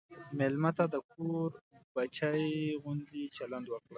[0.37, 1.49] مېلمه ته د کور
[1.93, 2.49] بچی
[2.81, 3.89] غوندې چلند وکړه.